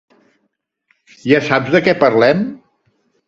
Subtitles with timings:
[1.33, 2.41] Ja saps de què parlem?